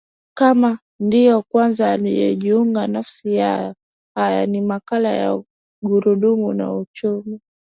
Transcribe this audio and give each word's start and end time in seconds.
kama 0.37 0.79
ndiyo 0.99 1.41
kwanza 1.41 1.91
anajiunga 1.93 2.87
nasi 2.87 3.37
haya 4.15 4.45
ni 4.45 4.61
makala 4.61 5.09
ya 5.13 5.43
gurudumu 5.83 6.53
la 6.53 6.73
uchumi 6.73 7.41